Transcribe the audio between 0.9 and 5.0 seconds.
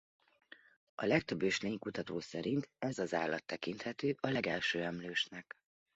A legtöbb őslénykutató szerint ez az állat tekinthető a legelső